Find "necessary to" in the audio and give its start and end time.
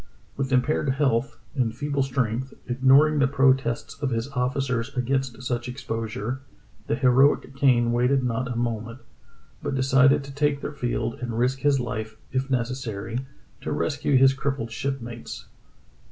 12.49-13.71